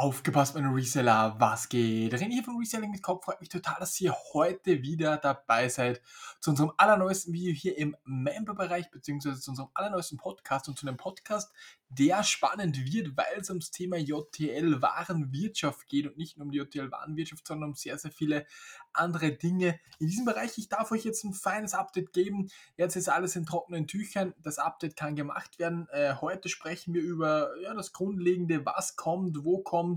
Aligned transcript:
Aufgepasst, 0.00 0.54
meine 0.54 0.74
Reseller, 0.74 1.36
was 1.38 1.68
geht? 1.68 2.14
René 2.14 2.32
hier 2.32 2.42
von 2.42 2.56
Reselling 2.56 2.90
mit 2.90 3.02
Kopf. 3.02 3.22
Freut 3.22 3.38
mich 3.38 3.50
total, 3.50 3.76
dass 3.80 4.00
ihr 4.00 4.16
heute 4.32 4.80
wieder 4.80 5.18
dabei 5.18 5.68
seid 5.68 6.00
zu 6.40 6.48
unserem 6.48 6.72
allerneuesten 6.78 7.34
Video 7.34 7.52
hier 7.52 7.76
im 7.76 7.94
Member-Bereich, 8.04 8.90
beziehungsweise 8.90 9.38
zu 9.42 9.50
unserem 9.50 9.68
allerneuesten 9.74 10.16
Podcast 10.16 10.70
und 10.70 10.78
zu 10.78 10.88
einem 10.88 10.96
Podcast, 10.96 11.52
der 11.90 12.22
spannend 12.22 12.78
wird, 12.90 13.14
weil 13.16 13.40
es 13.40 13.50
ums 13.50 13.72
Thema 13.72 13.98
JTL 13.98 14.80
Warenwirtschaft 14.80 15.86
geht 15.88 16.06
und 16.06 16.16
nicht 16.16 16.38
nur 16.38 16.46
um 16.46 16.52
die 16.52 16.58
JTL 16.58 16.90
Warenwirtschaft, 16.90 17.46
sondern 17.46 17.70
um 17.70 17.74
sehr, 17.74 17.98
sehr 17.98 18.12
viele 18.12 18.46
andere 18.92 19.32
Dinge 19.32 19.78
in 19.98 20.06
diesem 20.06 20.24
Bereich. 20.24 20.56
Ich 20.56 20.68
darf 20.68 20.92
euch 20.92 21.04
jetzt 21.04 21.24
ein 21.24 21.34
feines 21.34 21.74
Update 21.74 22.12
geben. 22.12 22.48
Jetzt 22.76 22.96
ist 22.96 23.08
alles 23.08 23.36
in 23.36 23.44
trockenen 23.44 23.86
Tüchern. 23.86 24.34
Das 24.38 24.58
Update 24.58 24.96
kann 24.96 25.16
gemacht 25.16 25.58
werden. 25.58 25.88
Äh, 25.90 26.14
heute 26.20 26.48
sprechen 26.48 26.94
wir 26.94 27.02
über 27.02 27.50
ja, 27.60 27.74
das 27.74 27.92
Grundlegende, 27.92 28.64
was 28.64 28.96
kommt, 28.96 29.44
wo 29.44 29.58
kommt, 29.58 29.89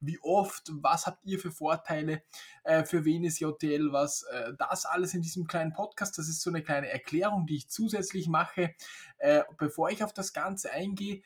wie 0.00 0.18
oft, 0.22 0.70
was 0.72 1.06
habt 1.06 1.24
ihr 1.24 1.38
für 1.38 1.50
Vorteile, 1.50 2.22
äh, 2.64 2.84
für 2.84 3.04
wen 3.04 3.24
ist 3.24 3.40
JTL 3.40 3.92
was. 3.92 4.22
Äh, 4.24 4.52
das 4.58 4.84
alles 4.86 5.14
in 5.14 5.22
diesem 5.22 5.46
kleinen 5.46 5.72
Podcast. 5.72 6.18
Das 6.18 6.28
ist 6.28 6.42
so 6.42 6.50
eine 6.50 6.62
kleine 6.62 6.88
Erklärung, 6.88 7.46
die 7.46 7.56
ich 7.56 7.68
zusätzlich 7.68 8.28
mache. 8.28 8.74
Äh, 9.18 9.42
bevor 9.58 9.90
ich 9.90 10.02
auf 10.02 10.12
das 10.12 10.32
Ganze 10.32 10.70
eingehe, 10.70 11.22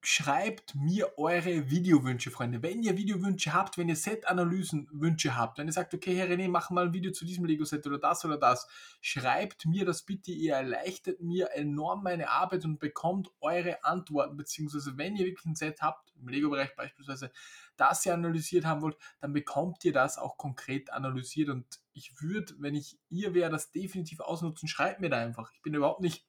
schreibt 0.00 0.74
mir 0.76 1.18
eure 1.18 1.70
Videowünsche, 1.70 2.30
Freunde. 2.30 2.62
Wenn 2.62 2.82
ihr 2.82 2.96
Videowünsche 2.96 3.52
habt, 3.52 3.78
wenn 3.78 3.88
ihr 3.88 3.96
Set-Analysen-Wünsche 3.96 5.36
habt, 5.36 5.58
wenn 5.58 5.66
ihr 5.66 5.72
sagt, 5.72 5.92
okay, 5.92 6.14
Herr 6.14 6.28
René, 6.28 6.48
mach 6.48 6.70
mal 6.70 6.86
ein 6.86 6.92
Video 6.92 7.10
zu 7.10 7.24
diesem 7.24 7.44
Lego-Set 7.44 7.86
oder 7.86 7.98
das 7.98 8.24
oder 8.24 8.38
das, 8.38 8.68
schreibt 9.00 9.66
mir 9.66 9.84
das 9.84 10.04
bitte. 10.04 10.30
Ihr 10.30 10.54
erleichtert 10.54 11.20
mir 11.20 11.50
enorm 11.52 12.04
meine 12.04 12.30
Arbeit 12.30 12.64
und 12.64 12.78
bekommt 12.78 13.30
eure 13.40 13.84
Antworten, 13.84 14.36
beziehungsweise 14.36 14.96
wenn 14.96 15.16
ihr 15.16 15.26
wirklich 15.26 15.46
ein 15.46 15.56
Set 15.56 15.82
habt, 15.82 16.12
im 16.20 16.28
Lego-Bereich 16.28 16.74
beispielsweise, 16.76 17.32
das 17.76 18.04
ihr 18.06 18.14
analysiert 18.14 18.64
haben 18.64 18.82
wollt, 18.82 18.96
dann 19.20 19.32
bekommt 19.32 19.84
ihr 19.84 19.92
das 19.92 20.18
auch 20.18 20.36
konkret 20.36 20.92
analysiert 20.92 21.48
und 21.48 21.66
ich 21.92 22.20
würde, 22.20 22.54
wenn 22.58 22.74
ich 22.74 22.98
ihr 23.08 23.34
wäre, 23.34 23.50
das 23.50 23.72
definitiv 23.72 24.20
ausnutzen. 24.20 24.68
Schreibt 24.68 25.00
mir 25.00 25.10
da 25.10 25.18
einfach. 25.18 25.52
Ich 25.52 25.62
bin 25.62 25.74
überhaupt 25.74 26.00
nicht 26.00 26.26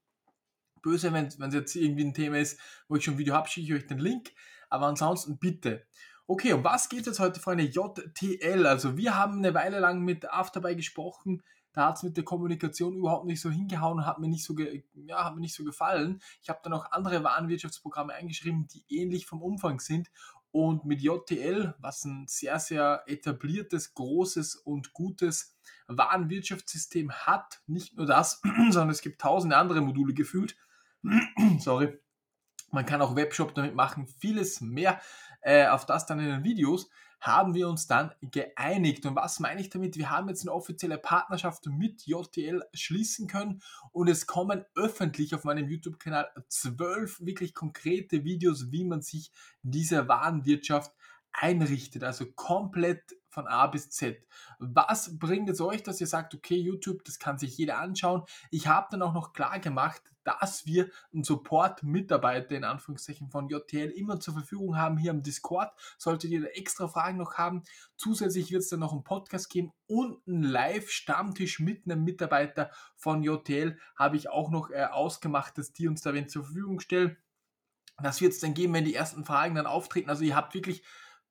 böse, 0.81 1.13
wenn 1.13 1.25
es 1.25 1.53
jetzt 1.53 1.75
irgendwie 1.75 2.05
ein 2.05 2.13
Thema 2.13 2.37
ist, 2.39 2.59
wo 2.87 2.95
ich 2.95 3.03
schon 3.03 3.15
ein 3.15 3.17
Video 3.17 3.33
habe, 3.33 3.47
schicke 3.47 3.73
ich 3.73 3.81
euch 3.81 3.87
den 3.87 3.99
Link. 3.99 4.31
Aber 4.69 4.87
ansonsten 4.87 5.37
bitte. 5.37 5.85
Okay, 6.27 6.53
um 6.53 6.63
was 6.63 6.89
geht 6.89 7.01
es 7.01 7.05
jetzt 7.07 7.19
heute, 7.19 7.39
Freunde? 7.39 7.63
JTL. 7.63 8.67
Also 8.67 8.97
wir 8.97 9.17
haben 9.17 9.39
eine 9.39 9.53
Weile 9.53 9.79
lang 9.79 10.01
mit 10.01 10.31
Afterby 10.31 10.75
gesprochen. 10.75 11.41
Da 11.73 11.87
hat 11.87 11.97
es 11.97 12.03
mit 12.03 12.17
der 12.17 12.23
Kommunikation 12.23 12.95
überhaupt 12.95 13.25
nicht 13.25 13.41
so 13.41 13.49
hingehauen 13.49 13.99
und 13.99 14.05
hat 14.05 14.19
mir 14.19 14.27
nicht 14.27 14.43
so, 14.43 14.55
ja, 14.93 15.23
hat 15.23 15.35
mir 15.35 15.41
nicht 15.41 15.55
so 15.55 15.63
gefallen. 15.63 16.21
Ich 16.41 16.49
habe 16.49 16.59
dann 16.63 16.73
auch 16.73 16.91
andere 16.91 17.23
Warenwirtschaftsprogramme 17.23 18.13
eingeschrieben, 18.13 18.67
die 18.67 18.83
ähnlich 18.89 19.25
vom 19.25 19.41
Umfang 19.41 19.79
sind. 19.79 20.09
Und 20.51 20.85
mit 20.85 21.01
JTL, 21.01 21.75
was 21.79 22.05
ein 22.05 22.25
sehr, 22.27 22.59
sehr 22.59 23.03
etabliertes, 23.05 23.93
großes 23.93 24.55
und 24.55 24.93
gutes 24.93 25.55
Warenwirtschaftssystem 25.87 27.11
hat, 27.11 27.61
nicht 27.67 27.97
nur 27.97 28.07
das, 28.07 28.41
sondern 28.69 28.89
es 28.89 29.01
gibt 29.01 29.21
tausende 29.21 29.57
andere 29.57 29.81
Module 29.81 30.13
gefühlt, 30.13 30.55
Sorry. 31.59 31.97
Man 32.71 32.85
kann 32.85 33.01
auch 33.01 33.15
Webshop 33.15 33.55
damit 33.55 33.73
machen, 33.73 34.07
vieles 34.07 34.61
mehr. 34.61 35.01
Äh, 35.41 35.67
auf 35.67 35.85
das 35.85 36.05
dann 36.05 36.19
in 36.19 36.27
den 36.27 36.43
Videos 36.43 36.89
haben 37.19 37.53
wir 37.53 37.67
uns 37.67 37.87
dann 37.87 38.11
geeinigt. 38.21 39.05
Und 39.05 39.15
was 39.15 39.39
meine 39.39 39.59
ich 39.61 39.69
damit? 39.69 39.97
Wir 39.97 40.09
haben 40.09 40.29
jetzt 40.29 40.41
eine 40.41 40.53
offizielle 40.53 40.97
Partnerschaft 40.97 41.65
mit 41.67 42.05
JTL 42.05 42.63
schließen 42.73 43.27
können 43.27 43.61
und 43.91 44.07
es 44.07 44.25
kommen 44.25 44.65
öffentlich 44.75 45.35
auf 45.35 45.43
meinem 45.43 45.67
YouTube-Kanal 45.67 46.29
zwölf 46.47 47.19
wirklich 47.19 47.53
konkrete 47.53 48.23
Videos, 48.23 48.71
wie 48.71 48.85
man 48.85 49.01
sich 49.01 49.31
diese 49.63 50.07
Warenwirtschaft 50.07 50.93
einrichtet. 51.33 52.03
Also 52.03 52.25
komplett 52.31 53.15
von 53.29 53.47
A 53.47 53.67
bis 53.67 53.89
Z. 53.89 54.25
Was 54.57 55.17
bringt 55.19 55.49
es 55.49 55.61
euch, 55.61 55.83
dass 55.83 56.01
ihr 56.01 56.07
sagt, 56.07 56.33
okay, 56.33 56.55
YouTube, 56.55 57.03
das 57.05 57.19
kann 57.19 57.37
sich 57.37 57.57
jeder 57.57 57.77
anschauen? 57.77 58.23
Ich 58.49 58.67
habe 58.67 58.87
dann 58.91 59.01
auch 59.01 59.13
noch 59.13 59.33
klar 59.33 59.59
gemacht, 59.59 60.01
dass 60.23 60.65
wir 60.65 60.89
einen 61.13 61.23
Support-Mitarbeiter 61.23 62.55
in 62.55 62.63
Anführungszeichen 62.63 63.29
von 63.29 63.47
JTL 63.47 63.91
immer 63.91 64.19
zur 64.19 64.33
Verfügung 64.33 64.77
haben 64.77 64.97
hier 64.97 65.11
im 65.11 65.23
Discord. 65.23 65.71
Solltet 65.97 66.31
ihr 66.31 66.41
da 66.41 66.47
extra 66.47 66.87
Fragen 66.87 67.17
noch 67.17 67.35
haben, 67.35 67.63
zusätzlich 67.95 68.51
wird 68.51 68.63
es 68.63 68.69
dann 68.69 68.79
noch 68.79 68.91
einen 68.91 69.03
Podcast 69.03 69.49
geben 69.49 69.71
und 69.87 70.27
einen 70.27 70.43
Live-Stammtisch 70.43 71.59
mit 71.59 71.85
einem 71.85 72.03
Mitarbeiter 72.03 72.71
von 72.95 73.23
JTL 73.23 73.77
habe 73.95 74.17
ich 74.17 74.29
auch 74.29 74.49
noch 74.49 74.71
äh, 74.71 74.85
ausgemacht, 74.85 75.57
dass 75.57 75.71
die 75.71 75.87
uns 75.87 76.01
da 76.01 76.13
wenn 76.13 76.27
zur 76.27 76.43
Verfügung 76.43 76.79
stellen. 76.79 77.17
Das 78.01 78.21
wird 78.21 78.33
es 78.33 78.39
dann 78.39 78.53
geben, 78.53 78.73
wenn 78.73 78.85
die 78.85 78.95
ersten 78.95 79.25
Fragen 79.25 79.55
dann 79.55 79.65
auftreten. 79.65 80.09
Also 80.09 80.23
ihr 80.23 80.35
habt 80.35 80.53
wirklich 80.53 80.83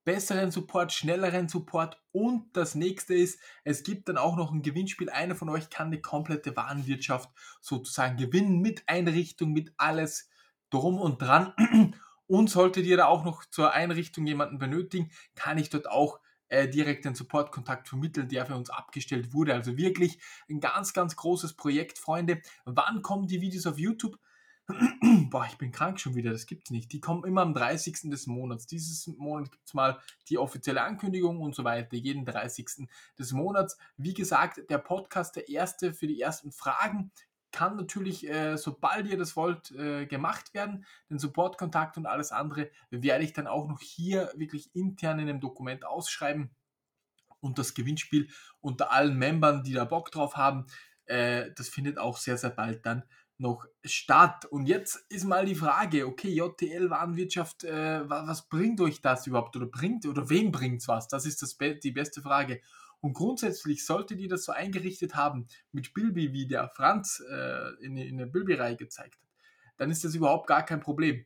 besseren 0.08 0.50
Support, 0.50 0.90
schnelleren 0.90 1.50
Support 1.50 2.02
und 2.12 2.56
das 2.56 2.74
nächste 2.74 3.12
ist, 3.12 3.38
es 3.62 3.82
gibt 3.82 4.08
dann 4.08 4.16
auch 4.16 4.38
noch 4.38 4.52
ein 4.52 4.62
Gewinnspiel. 4.62 5.10
Einer 5.10 5.34
von 5.34 5.50
euch 5.50 5.68
kann 5.68 5.90
die 5.90 6.00
komplette 6.00 6.56
Warenwirtschaft 6.56 7.28
sozusagen 7.60 8.16
gewinnen 8.16 8.62
mit 8.62 8.84
Einrichtung, 8.86 9.52
mit 9.52 9.74
alles 9.76 10.30
drum 10.70 10.98
und 10.98 11.20
dran. 11.20 11.52
Und 12.26 12.48
solltet 12.50 12.84
ihr 12.84 12.98
da 12.98 13.06
auch 13.06 13.24
noch 13.24 13.44
zur 13.46 13.72
Einrichtung 13.72 14.26
jemanden 14.26 14.58
benötigen, 14.58 15.10
kann 15.34 15.56
ich 15.56 15.70
dort 15.70 15.90
auch 15.90 16.20
äh, 16.48 16.68
direkt 16.68 17.06
den 17.06 17.14
Supportkontakt 17.14 17.88
vermitteln, 17.88 18.28
der 18.28 18.44
für 18.44 18.54
uns 18.54 18.68
abgestellt 18.68 19.32
wurde. 19.32 19.54
Also 19.54 19.78
wirklich 19.78 20.18
ein 20.48 20.60
ganz, 20.60 20.92
ganz 20.92 21.16
großes 21.16 21.54
Projekt, 21.54 21.98
Freunde. 21.98 22.40
Wann 22.66 23.00
kommen 23.00 23.28
die 23.28 23.40
Videos 23.40 23.66
auf 23.66 23.78
YouTube? 23.78 24.18
Boah, 25.30 25.46
ich 25.46 25.56
bin 25.56 25.72
krank 25.72 25.98
schon 25.98 26.14
wieder, 26.14 26.30
das 26.30 26.46
gibt's 26.46 26.70
nicht. 26.70 26.92
Die 26.92 27.00
kommen 27.00 27.24
immer 27.24 27.42
am 27.42 27.54
30. 27.54 28.10
des 28.10 28.26
Monats. 28.26 28.66
Dieses 28.66 29.06
Monat 29.06 29.50
gibt's 29.50 29.74
mal 29.74 29.98
die 30.28 30.38
offizielle 30.38 30.82
Ankündigung 30.82 31.40
und 31.40 31.54
so 31.54 31.64
weiter, 31.64 31.96
jeden 31.96 32.24
30. 32.24 32.86
des 33.18 33.32
Monats. 33.32 33.78
Wie 33.96 34.14
gesagt, 34.14 34.60
der 34.68 34.78
Podcast, 34.78 35.36
der 35.36 35.48
erste 35.48 35.94
für 35.94 36.06
die 36.06 36.20
ersten 36.20 36.52
Fragen, 36.52 37.10
kann 37.50 37.76
natürlich, 37.76 38.28
äh, 38.28 38.58
sobald 38.58 39.06
ihr 39.06 39.16
das 39.16 39.34
wollt, 39.34 39.70
äh, 39.70 40.04
gemacht 40.04 40.52
werden. 40.52 40.84
Den 41.08 41.18
Supportkontakt 41.18 41.96
und 41.96 42.04
alles 42.04 42.30
andere 42.30 42.70
werde 42.90 43.24
ich 43.24 43.32
dann 43.32 43.46
auch 43.46 43.66
noch 43.68 43.80
hier 43.80 44.30
wirklich 44.36 44.74
intern 44.74 45.18
in 45.18 45.30
einem 45.30 45.40
Dokument 45.40 45.86
ausschreiben 45.86 46.50
und 47.40 47.58
das 47.58 47.72
Gewinnspiel 47.72 48.28
unter 48.60 48.92
allen 48.92 49.16
Membern, 49.16 49.62
die 49.62 49.72
da 49.72 49.86
Bock 49.86 50.10
drauf 50.10 50.36
haben, 50.36 50.66
äh, 51.06 51.50
das 51.56 51.70
findet 51.70 51.96
auch 51.96 52.18
sehr, 52.18 52.36
sehr 52.36 52.50
bald 52.50 52.84
dann 52.84 53.02
noch 53.38 53.66
statt. 53.84 54.44
Und 54.46 54.66
jetzt 54.66 55.04
ist 55.08 55.24
mal 55.24 55.46
die 55.46 55.54
Frage, 55.54 56.06
okay, 56.06 56.28
JTL 56.28 56.90
Warenwirtschaft, 56.90 57.64
äh, 57.64 58.08
was 58.08 58.48
bringt 58.48 58.80
euch 58.80 59.00
das 59.00 59.26
überhaupt 59.26 59.56
oder 59.56 59.66
bringt 59.66 60.06
oder 60.06 60.28
wem 60.28 60.50
bringt 60.50 60.82
es 60.82 60.88
was? 60.88 61.08
Das 61.08 61.24
ist 61.24 61.42
das 61.42 61.56
die 61.82 61.92
beste 61.92 62.20
Frage. 62.20 62.60
Und 63.00 63.12
grundsätzlich 63.12 63.86
solltet 63.86 64.18
ihr 64.18 64.28
das 64.28 64.44
so 64.44 64.52
eingerichtet 64.52 65.14
haben 65.14 65.46
mit 65.70 65.94
Bilby, 65.94 66.32
wie 66.32 66.48
der 66.48 66.68
Franz 66.68 67.22
äh, 67.30 67.74
in, 67.80 67.96
in 67.96 68.18
der 68.18 68.26
Bilby-Reihe 68.26 68.76
gezeigt 68.76 69.14
hat, 69.14 69.30
dann 69.76 69.90
ist 69.90 70.04
das 70.04 70.14
überhaupt 70.14 70.48
gar 70.48 70.64
kein 70.64 70.80
Problem 70.80 71.24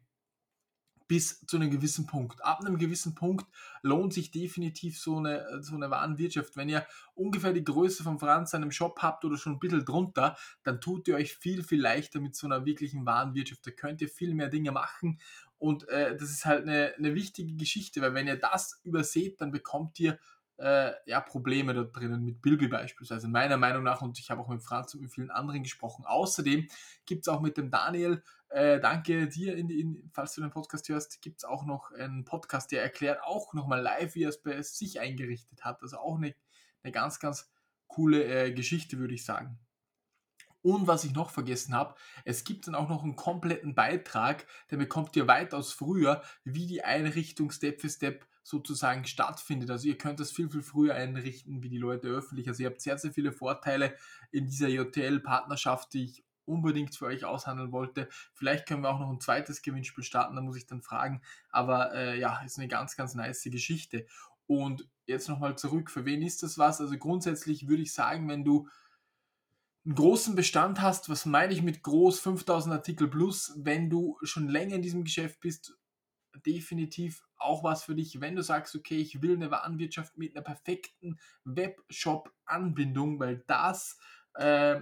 bis 1.12 1.44
zu 1.44 1.56
einem 1.56 1.70
gewissen 1.70 2.06
Punkt. 2.06 2.42
Ab 2.42 2.60
einem 2.60 2.78
gewissen 2.78 3.14
Punkt 3.14 3.44
lohnt 3.82 4.14
sich 4.14 4.30
definitiv 4.30 4.98
so 4.98 5.18
eine, 5.18 5.62
so 5.62 5.74
eine 5.74 5.90
Warenwirtschaft. 5.90 6.56
Wenn 6.56 6.70
ihr 6.70 6.86
ungefähr 7.14 7.52
die 7.52 7.62
Größe 7.62 8.02
von 8.02 8.18
Franz 8.18 8.52
seinem 8.52 8.70
Shop 8.70 8.98
habt 9.02 9.22
oder 9.26 9.36
schon 9.36 9.52
ein 9.52 9.58
bisschen 9.58 9.84
drunter, 9.84 10.38
dann 10.62 10.80
tut 10.80 11.08
ihr 11.08 11.16
euch 11.16 11.34
viel, 11.34 11.62
viel 11.64 11.82
leichter 11.82 12.18
mit 12.18 12.34
so 12.34 12.46
einer 12.46 12.64
wirklichen 12.64 13.04
Warenwirtschaft. 13.04 13.66
Da 13.66 13.72
könnt 13.72 14.00
ihr 14.00 14.08
viel 14.08 14.32
mehr 14.32 14.48
Dinge 14.48 14.72
machen 14.72 15.20
und 15.58 15.86
äh, 15.90 16.16
das 16.16 16.30
ist 16.30 16.46
halt 16.46 16.62
eine, 16.62 16.94
eine 16.96 17.14
wichtige 17.14 17.56
Geschichte, 17.56 18.00
weil 18.00 18.14
wenn 18.14 18.26
ihr 18.26 18.36
das 18.36 18.80
überseht, 18.82 19.42
dann 19.42 19.52
bekommt 19.52 20.00
ihr 20.00 20.18
äh, 20.56 20.92
ja, 21.06 21.20
Probleme 21.20 21.74
da 21.74 21.82
drinnen, 21.82 22.24
mit 22.24 22.40
Bilby 22.40 22.68
beispielsweise, 22.68 23.28
meiner 23.28 23.56
Meinung 23.56 23.82
nach, 23.82 24.00
und 24.00 24.18
ich 24.18 24.30
habe 24.30 24.40
auch 24.40 24.48
mit 24.48 24.62
Franz 24.62 24.94
und 24.94 25.00
mit 25.00 25.12
vielen 25.12 25.30
anderen 25.30 25.62
gesprochen. 25.62 26.04
Außerdem 26.06 26.68
gibt 27.04 27.22
es 27.22 27.28
auch 27.28 27.40
mit 27.40 27.56
dem 27.56 27.70
Daniel, 27.70 28.22
äh, 28.52 28.80
danke 28.80 29.28
dir, 29.28 29.56
in, 29.56 29.70
in, 29.70 30.10
falls 30.12 30.34
du 30.34 30.40
den 30.40 30.50
Podcast 30.50 30.88
hörst, 30.88 31.22
gibt 31.22 31.38
es 31.38 31.44
auch 31.44 31.64
noch 31.64 31.90
einen 31.92 32.24
Podcast, 32.24 32.70
der 32.72 32.82
erklärt 32.82 33.22
auch 33.22 33.54
nochmal 33.54 33.80
live, 33.80 34.14
wie 34.14 34.24
er 34.24 34.32
es 34.44 34.78
sich 34.78 35.00
eingerichtet 35.00 35.64
hat. 35.64 35.82
Also 35.82 35.98
auch 35.98 36.16
eine, 36.16 36.34
eine 36.82 36.92
ganz, 36.92 37.18
ganz 37.18 37.50
coole 37.86 38.24
äh, 38.24 38.52
Geschichte, 38.52 38.98
würde 38.98 39.14
ich 39.14 39.24
sagen. 39.24 39.58
Und 40.62 40.86
was 40.86 41.04
ich 41.04 41.12
noch 41.12 41.30
vergessen 41.30 41.74
habe, 41.74 41.96
es 42.24 42.44
gibt 42.44 42.66
dann 42.66 42.76
auch 42.76 42.88
noch 42.88 43.02
einen 43.02 43.16
kompletten 43.16 43.74
Beitrag, 43.74 44.46
der 44.70 44.76
bekommt 44.76 45.16
ihr 45.16 45.26
weitaus 45.26 45.72
früher, 45.72 46.22
wie 46.44 46.66
die 46.66 46.84
Einrichtung 46.84 47.50
Step 47.50 47.80
für 47.80 47.88
Step 47.88 48.26
sozusagen 48.44 49.04
stattfindet. 49.04 49.70
Also 49.70 49.88
ihr 49.88 49.98
könnt 49.98 50.20
das 50.20 50.30
viel, 50.30 50.50
viel 50.50 50.62
früher 50.62 50.94
einrichten, 50.94 51.62
wie 51.62 51.68
die 51.68 51.78
Leute 51.78 52.08
öffentlich. 52.08 52.48
Also 52.48 52.62
ihr 52.62 52.68
habt 52.70 52.80
sehr, 52.80 52.98
sehr 52.98 53.12
viele 53.12 53.32
Vorteile 53.32 53.96
in 54.30 54.46
dieser 54.46 54.68
JTL-Partnerschaft, 54.68 55.94
die 55.94 56.04
ich 56.04 56.24
unbedingt 56.44 56.96
für 56.96 57.06
euch 57.06 57.24
aushandeln 57.24 57.72
wollte. 57.72 58.08
Vielleicht 58.34 58.66
können 58.66 58.82
wir 58.82 58.90
auch 58.90 59.00
noch 59.00 59.10
ein 59.10 59.20
zweites 59.20 59.62
Gewinnspiel 59.62 60.04
starten, 60.04 60.36
da 60.36 60.42
muss 60.42 60.56
ich 60.56 60.66
dann 60.66 60.82
fragen. 60.82 61.22
Aber 61.50 61.94
äh, 61.94 62.18
ja, 62.18 62.40
ist 62.42 62.58
eine 62.58 62.68
ganz, 62.68 62.96
ganz 62.96 63.14
nice 63.14 63.42
Geschichte. 63.44 64.06
Und 64.46 64.88
jetzt 65.06 65.28
nochmal 65.28 65.56
zurück, 65.56 65.90
für 65.90 66.04
wen 66.04 66.22
ist 66.22 66.42
das 66.42 66.58
was? 66.58 66.80
Also 66.80 66.96
grundsätzlich 66.98 67.68
würde 67.68 67.82
ich 67.82 67.92
sagen, 67.92 68.28
wenn 68.28 68.44
du 68.44 68.68
einen 69.84 69.94
großen 69.94 70.36
Bestand 70.36 70.80
hast, 70.80 71.08
was 71.08 71.26
meine 71.26 71.52
ich 71.52 71.62
mit 71.62 71.82
groß, 71.82 72.20
5000 72.20 72.74
Artikel 72.74 73.08
plus, 73.08 73.52
wenn 73.56 73.90
du 73.90 74.16
schon 74.22 74.48
länger 74.48 74.76
in 74.76 74.82
diesem 74.82 75.04
Geschäft 75.04 75.40
bist, 75.40 75.76
definitiv 76.46 77.24
auch 77.36 77.64
was 77.64 77.84
für 77.84 77.94
dich, 77.94 78.20
wenn 78.20 78.36
du 78.36 78.42
sagst, 78.42 78.74
okay, 78.76 78.96
ich 78.96 79.20
will 79.22 79.34
eine 79.34 79.50
Warenwirtschaft 79.50 80.16
mit 80.16 80.34
einer 80.34 80.44
perfekten 80.44 81.18
Webshop-Anbindung, 81.44 83.18
weil 83.18 83.42
das, 83.46 83.98
äh, 84.34 84.80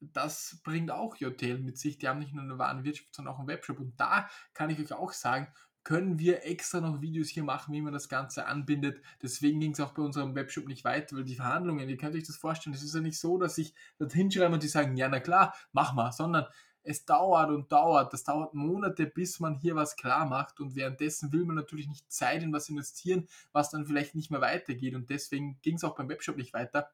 das 0.00 0.60
bringt 0.62 0.90
auch 0.90 1.18
Hotel 1.20 1.58
mit 1.58 1.78
sich. 1.78 1.98
Die 1.98 2.08
haben 2.08 2.18
nicht 2.18 2.34
nur 2.34 2.42
eine 2.42 2.58
Warenwirtschaft, 2.58 3.14
sondern 3.14 3.34
auch 3.34 3.38
einen 3.38 3.48
Webshop. 3.48 3.80
Und 3.80 3.98
da 3.98 4.28
kann 4.54 4.70
ich 4.70 4.78
euch 4.78 4.92
auch 4.92 5.12
sagen, 5.12 5.48
können 5.86 6.18
wir 6.18 6.44
extra 6.44 6.80
noch 6.80 7.00
Videos 7.00 7.28
hier 7.28 7.44
machen, 7.44 7.72
wie 7.72 7.80
man 7.80 7.92
das 7.92 8.08
Ganze 8.08 8.46
anbindet. 8.46 9.00
Deswegen 9.22 9.60
ging 9.60 9.70
es 9.70 9.78
auch 9.78 9.92
bei 9.92 10.02
unserem 10.02 10.34
Webshop 10.34 10.66
nicht 10.66 10.84
weiter, 10.84 11.16
weil 11.16 11.22
die 11.22 11.36
Verhandlungen, 11.36 11.88
ihr 11.88 11.96
könnt 11.96 12.16
euch 12.16 12.26
das 12.26 12.36
vorstellen, 12.36 12.74
es 12.74 12.82
ist 12.82 12.94
ja 12.94 13.00
nicht 13.00 13.20
so, 13.20 13.38
dass 13.38 13.56
ich 13.56 13.72
das 13.98 14.12
hinschreibe 14.12 14.52
und 14.52 14.64
die 14.64 14.68
sagen, 14.68 14.96
ja, 14.96 15.08
na 15.08 15.20
klar, 15.20 15.54
mach 15.72 15.94
mal, 15.94 16.10
sondern 16.10 16.46
es 16.82 17.04
dauert 17.04 17.50
und 17.50 17.70
dauert. 17.70 18.12
Das 18.12 18.24
dauert 18.24 18.52
Monate, 18.52 19.06
bis 19.06 19.38
man 19.38 19.54
hier 19.54 19.76
was 19.76 19.94
klar 19.94 20.26
macht 20.26 20.58
und 20.58 20.74
währenddessen 20.74 21.32
will 21.32 21.44
man 21.44 21.54
natürlich 21.54 21.86
nicht 21.86 22.10
Zeit 22.10 22.42
in 22.42 22.52
was 22.52 22.68
investieren, 22.68 23.28
was 23.52 23.70
dann 23.70 23.86
vielleicht 23.86 24.16
nicht 24.16 24.32
mehr 24.32 24.40
weitergeht 24.40 24.96
und 24.96 25.08
deswegen 25.08 25.60
ging 25.62 25.76
es 25.76 25.84
auch 25.84 25.94
beim 25.94 26.08
Webshop 26.08 26.36
nicht 26.36 26.52
weiter, 26.52 26.90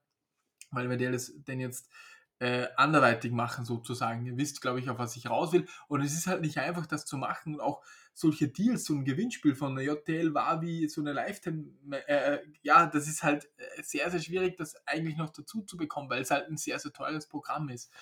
weil 0.70 0.90
wir 0.90 1.10
das 1.10 1.32
denn 1.46 1.60
jetzt 1.60 1.88
äh, 2.43 2.67
anderweitig 2.77 3.31
machen 3.31 3.65
sozusagen. 3.65 4.27
Ihr 4.27 4.37
wisst, 4.37 4.61
glaube 4.61 4.81
ich, 4.81 4.91
auf 4.91 4.99
was 4.99 5.17
ich 5.17 5.31
raus 5.31 5.53
will. 5.53 5.69
Und 5.87 6.00
es 6.00 6.12
ist 6.12 6.27
halt 6.27 6.41
nicht 6.41 6.59
einfach, 6.59 6.87
das 6.87 7.05
zu 7.05 7.17
machen 7.17 7.55
und 7.55 7.61
auch 7.61 7.85
solche 8.15 8.49
Deals, 8.49 8.85
so 8.85 8.94
ein 8.94 9.05
Gewinnspiel 9.05 9.55
von 9.55 9.77
der 9.77 9.85
JTL 9.85 10.35
war 10.35 10.61
wie 10.61 10.89
so 10.89 11.00
eine 11.00 11.12
Lifetime, 11.12 11.67
äh, 12.09 12.41
ja, 12.62 12.87
das 12.87 13.06
ist 13.06 13.23
halt 13.23 13.49
äh, 13.59 13.83
sehr, 13.85 14.11
sehr 14.11 14.21
schwierig, 14.21 14.56
das 14.56 14.75
eigentlich 14.87 15.17
noch 15.17 15.31
dazu 15.31 15.62
zu 15.62 15.77
bekommen, 15.77 16.11
weil 16.11 16.23
es 16.23 16.33
halt 16.33 16.49
ein 16.49 16.56
sehr, 16.56 16.81
sehr 16.81 16.93
teures 16.93 17.29
Programm 17.29 17.69
ist 17.69 17.93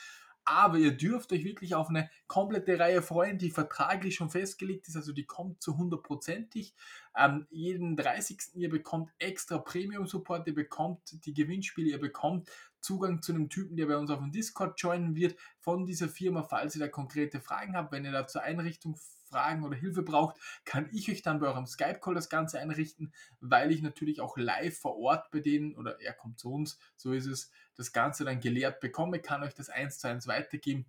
aber 0.50 0.78
ihr 0.78 0.96
dürft 0.96 1.32
euch 1.32 1.44
wirklich 1.44 1.76
auf 1.76 1.88
eine 1.88 2.10
komplette 2.26 2.78
Reihe 2.78 3.02
freuen, 3.02 3.38
die 3.38 3.50
vertraglich 3.50 4.16
schon 4.16 4.30
festgelegt 4.30 4.88
ist, 4.88 4.96
also 4.96 5.12
die 5.12 5.24
kommt 5.24 5.62
zu 5.62 5.78
hundertprozentig. 5.78 6.74
Ähm, 7.16 7.46
jeden 7.50 7.96
30. 7.96 8.54
ihr 8.54 8.68
bekommt 8.68 9.12
extra 9.18 9.58
Premium-Support, 9.58 10.48
ihr 10.48 10.54
bekommt 10.54 11.24
die 11.24 11.34
Gewinnspiele, 11.34 11.90
ihr 11.90 12.00
bekommt 12.00 12.50
Zugang 12.80 13.22
zu 13.22 13.32
einem 13.32 13.48
Typen, 13.48 13.76
der 13.76 13.86
bei 13.86 13.96
uns 13.96 14.10
auf 14.10 14.18
dem 14.18 14.32
Discord 14.32 14.80
joinen 14.80 15.14
wird, 15.14 15.36
von 15.60 15.86
dieser 15.86 16.08
Firma, 16.08 16.42
falls 16.42 16.74
ihr 16.74 16.80
da 16.80 16.88
konkrete 16.88 17.40
Fragen 17.40 17.76
habt, 17.76 17.92
wenn 17.92 18.04
ihr 18.04 18.12
da 18.12 18.26
zur 18.26 18.42
Einrichtung 18.42 18.96
Fragen 19.30 19.64
oder 19.64 19.76
Hilfe 19.76 20.02
braucht, 20.02 20.36
kann 20.64 20.88
ich 20.92 21.10
euch 21.10 21.22
dann 21.22 21.40
bei 21.40 21.46
eurem 21.46 21.66
Skype-Call 21.66 22.14
das 22.14 22.28
Ganze 22.28 22.58
einrichten, 22.58 23.12
weil 23.40 23.70
ich 23.70 23.82
natürlich 23.82 24.20
auch 24.20 24.36
live 24.36 24.78
vor 24.78 24.98
Ort 24.98 25.30
bei 25.30 25.40
denen, 25.40 25.74
oder 25.76 26.00
er 26.00 26.12
kommt 26.12 26.38
zu 26.38 26.52
uns, 26.52 26.78
so 26.96 27.12
ist 27.12 27.26
es, 27.26 27.50
das 27.76 27.92
Ganze 27.92 28.24
dann 28.24 28.40
gelehrt 28.40 28.80
bekomme, 28.80 29.20
kann 29.20 29.42
euch 29.42 29.54
das 29.54 29.70
eins 29.70 29.98
zu 29.98 30.08
eins 30.08 30.26
weitergeben. 30.26 30.86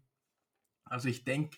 Also 0.85 1.07
ich 1.07 1.23
denke, 1.23 1.57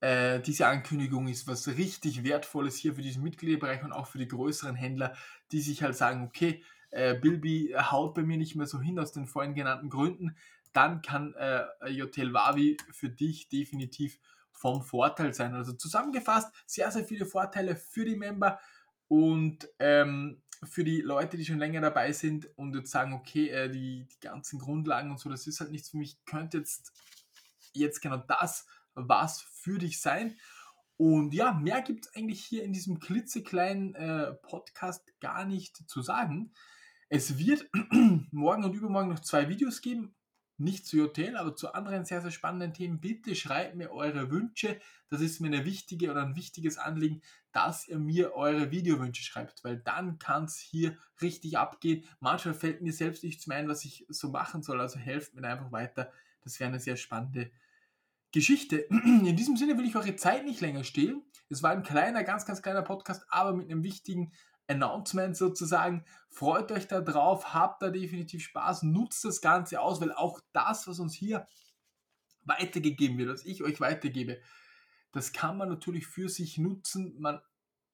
äh, 0.00 0.40
diese 0.40 0.66
Ankündigung 0.66 1.26
ist 1.26 1.48
was 1.48 1.66
richtig 1.66 2.22
Wertvolles 2.22 2.76
hier 2.76 2.94
für 2.94 3.02
diesen 3.02 3.22
Mitgliederbereich 3.22 3.82
und 3.82 3.92
auch 3.92 4.06
für 4.06 4.18
die 4.18 4.28
größeren 4.28 4.76
Händler, 4.76 5.16
die 5.50 5.60
sich 5.60 5.82
halt 5.82 5.96
sagen, 5.96 6.24
okay, 6.24 6.62
äh, 6.90 7.14
Bilby 7.14 7.74
haut 7.76 8.14
bei 8.14 8.22
mir 8.22 8.36
nicht 8.36 8.54
mehr 8.54 8.66
so 8.66 8.80
hin 8.80 8.98
aus 8.98 9.12
den 9.12 9.26
vorhin 9.26 9.54
genannten 9.54 9.90
Gründen, 9.90 10.36
dann 10.72 11.02
kann 11.02 11.34
äh, 11.34 11.66
Jotel 11.88 12.32
Wavi 12.32 12.76
für 12.92 13.08
dich 13.08 13.48
definitiv 13.48 14.20
vom 14.58 14.82
Vorteil 14.82 15.32
sein. 15.32 15.54
Also 15.54 15.72
zusammengefasst, 15.72 16.52
sehr, 16.66 16.90
sehr 16.90 17.04
viele 17.04 17.26
Vorteile 17.26 17.76
für 17.76 18.04
die 18.04 18.16
Member 18.16 18.58
und 19.06 19.68
ähm, 19.78 20.42
für 20.64 20.82
die 20.82 21.00
Leute, 21.00 21.36
die 21.36 21.44
schon 21.44 21.58
länger 21.58 21.80
dabei 21.80 22.12
sind 22.12 22.48
und 22.56 22.74
jetzt 22.74 22.90
sagen, 22.90 23.12
okay, 23.12 23.48
äh, 23.48 23.70
die, 23.70 24.06
die 24.06 24.20
ganzen 24.20 24.58
Grundlagen 24.58 25.10
und 25.10 25.20
so, 25.20 25.30
das 25.30 25.46
ist 25.46 25.60
halt 25.60 25.70
nichts 25.70 25.90
für 25.90 25.98
mich, 25.98 26.18
könnte 26.24 26.58
jetzt, 26.58 26.92
jetzt 27.72 28.00
genau 28.00 28.16
das 28.16 28.66
was 28.94 29.40
für 29.40 29.78
dich 29.78 30.00
sein. 30.00 30.36
Und 30.96 31.32
ja, 31.32 31.52
mehr 31.52 31.82
gibt 31.82 32.06
es 32.06 32.14
eigentlich 32.16 32.44
hier 32.44 32.64
in 32.64 32.72
diesem 32.72 32.98
klitzekleinen 32.98 33.94
äh, 33.94 34.34
Podcast 34.34 35.08
gar 35.20 35.44
nicht 35.44 35.88
zu 35.88 36.02
sagen. 36.02 36.52
Es 37.08 37.38
wird 37.38 37.70
morgen 38.32 38.64
und 38.64 38.74
übermorgen 38.74 39.10
noch 39.10 39.20
zwei 39.20 39.48
Videos 39.48 39.80
geben 39.80 40.16
nicht 40.58 40.86
zu 40.86 41.00
Hotel, 41.00 41.36
aber 41.36 41.54
zu 41.54 41.72
anderen 41.72 42.04
sehr, 42.04 42.20
sehr 42.20 42.30
spannenden 42.30 42.74
Themen. 42.74 43.00
Bitte 43.00 43.34
schreibt 43.34 43.76
mir 43.76 43.92
eure 43.92 44.30
Wünsche. 44.30 44.80
Das 45.08 45.20
ist 45.20 45.40
mir 45.40 45.46
eine 45.48 45.64
wichtige 45.64 46.10
oder 46.10 46.22
ein 46.24 46.36
wichtiges 46.36 46.78
Anliegen, 46.78 47.22
dass 47.52 47.88
ihr 47.88 47.98
mir 47.98 48.34
eure 48.34 48.70
Videowünsche 48.70 49.22
schreibt, 49.22 49.64
weil 49.64 49.78
dann 49.78 50.18
kann 50.18 50.44
es 50.44 50.58
hier 50.58 50.96
richtig 51.22 51.58
abgehen. 51.58 52.04
Manchmal 52.20 52.54
fällt 52.54 52.82
mir 52.82 52.92
selbst 52.92 53.24
nichts 53.24 53.46
mehr 53.46 53.58
ein, 53.58 53.68
was 53.68 53.84
ich 53.84 54.04
so 54.08 54.30
machen 54.30 54.62
soll, 54.62 54.80
also 54.80 54.98
helft 54.98 55.34
mir 55.34 55.46
einfach 55.46 55.72
weiter. 55.72 56.12
Das 56.42 56.58
wäre 56.60 56.68
eine 56.68 56.80
sehr 56.80 56.96
spannende 56.96 57.50
Geschichte. 58.32 58.76
In 58.90 59.36
diesem 59.36 59.56
Sinne 59.56 59.78
will 59.78 59.86
ich 59.86 59.96
eure 59.96 60.16
Zeit 60.16 60.44
nicht 60.44 60.60
länger 60.60 60.84
stehlen. 60.84 61.22
Es 61.48 61.62
war 61.62 61.70
ein 61.70 61.82
kleiner, 61.82 62.24
ganz, 62.24 62.44
ganz 62.44 62.62
kleiner 62.62 62.82
Podcast, 62.82 63.24
aber 63.30 63.54
mit 63.54 63.70
einem 63.70 63.82
wichtigen 63.82 64.32
Announcement 64.68 65.36
sozusagen. 65.36 66.04
Freut 66.30 66.70
euch 66.70 66.86
da 66.86 67.00
drauf, 67.00 67.54
habt 67.54 67.82
da 67.82 67.90
definitiv 67.90 68.42
Spaß, 68.44 68.84
nutzt 68.84 69.24
das 69.24 69.40
Ganze 69.40 69.80
aus, 69.80 70.00
weil 70.00 70.12
auch 70.12 70.40
das, 70.52 70.86
was 70.86 71.00
uns 71.00 71.14
hier 71.14 71.46
weitergegeben 72.44 73.18
wird, 73.18 73.30
was 73.30 73.44
ich 73.44 73.62
euch 73.62 73.80
weitergebe, 73.80 74.40
das 75.12 75.32
kann 75.32 75.56
man 75.56 75.68
natürlich 75.68 76.06
für 76.06 76.28
sich 76.28 76.58
nutzen. 76.58 77.16
Man 77.18 77.40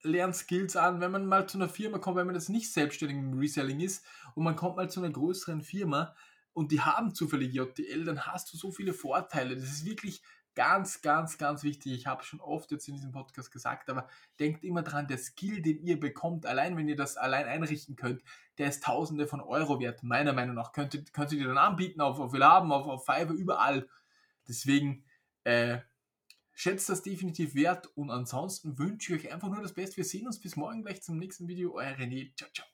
lernt 0.03 0.37
Skills 0.37 0.77
an, 0.77 1.01
wenn 1.01 1.11
man 1.11 1.27
mal 1.27 1.49
zu 1.49 1.59
einer 1.59 1.69
Firma 1.69 1.99
kommt, 1.99 2.17
wenn 2.17 2.27
man 2.27 2.35
das 2.35 2.49
nicht 2.49 2.73
selbstständig 2.73 3.17
im 3.17 3.39
Reselling 3.39 3.81
ist 3.81 4.05
und 4.35 4.45
man 4.45 4.57
kommt 4.57 4.77
mal 4.77 4.91
zu 4.91 5.01
einer 5.01 5.13
größeren 5.13 5.63
Firma 5.63 6.15
und 6.53 6.73
die 6.73 6.81
haben 6.81 7.15
zufällig 7.15 7.55
JTL, 7.55 8.05
dann 8.05 8.27
hast 8.27 8.53
du 8.53 8.57
so 8.57 8.71
viele 8.71 8.93
Vorteile. 8.93 9.57
Das 9.57 9.65
ist 9.65 9.85
wirklich 9.85 10.23
Ganz, 10.55 11.03
ganz, 11.03 11.37
ganz 11.37 11.65
wichtig. 11.65 11.93
Ich 11.93 12.07
habe 12.07 12.23
schon 12.23 12.41
oft 12.41 12.71
jetzt 12.71 12.87
in 12.87 12.95
diesem 12.95 13.11
Podcast 13.11 13.51
gesagt, 13.51 13.91
aber 13.91 14.09
denkt 14.39 14.63
immer 14.63 14.83
dran, 14.83 15.09
der 15.09 15.19
Skill, 15.19 15.63
den 15.63 15.83
ihr 15.83 15.99
bekommt, 15.99 16.47
allein 16.47 16.77
wenn 16.77 16.89
ihr 16.89 16.95
das 16.95 17.17
allein 17.17 17.47
einrichten 17.47 17.97
könnt, 17.97 18.23
der 18.59 18.69
ist 18.69 18.85
Tausende 18.85 19.27
von 19.27 19.41
Euro 19.41 19.81
wert, 19.81 20.05
meiner 20.05 20.33
Meinung 20.33 20.55
nach. 20.55 20.73
Könntet, 20.73 21.13
könnt 21.13 21.33
ihr 21.33 21.47
dann 21.47 21.59
anbieten 21.59 22.01
auf, 22.01 22.21
auf 22.21 22.33
Willhaben, 22.33 22.71
auf, 22.71 22.87
auf 22.87 23.05
Fiverr, 23.05 23.33
überall. 23.33 23.89
Deswegen 24.47 25.05
äh, 25.43 25.79
schätzt 26.53 26.89
das 26.89 27.03
definitiv 27.03 27.57
wert 27.57 27.89
und 27.97 28.11
ansonsten 28.11 28.79
wünsche 28.79 29.17
ich 29.17 29.27
euch 29.27 29.33
einfach 29.33 29.49
nur 29.49 29.63
das 29.63 29.73
Beste. 29.73 29.97
Wir 29.97 30.05
sehen 30.05 30.27
uns 30.27 30.41
bis 30.41 30.55
morgen 30.55 30.83
gleich 30.83 31.03
zum 31.03 31.19
nächsten 31.19 31.49
Video. 31.49 31.75
Euer 31.75 31.97
René. 31.97 32.35
Ciao, 32.37 32.51
ciao. 32.53 32.74